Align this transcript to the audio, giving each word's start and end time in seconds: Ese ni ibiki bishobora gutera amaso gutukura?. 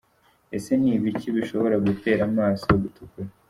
Ese 0.57 0.71
ni 0.79 0.89
ibiki 0.97 1.27
bishobora 1.35 1.75
gutera 1.85 2.21
amaso 2.29 2.67
gutukura?. 2.81 3.29